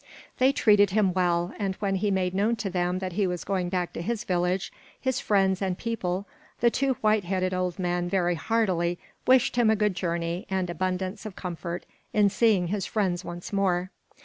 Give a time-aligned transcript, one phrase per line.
[0.39, 3.69] They treated him well, and when he made known to them that he was going
[3.69, 6.25] back to his village, his friends and people,
[6.59, 11.23] the two white headed old men very heartily wished him a good journey and abundance
[11.27, 13.91] of comfort in seeing his friends once more.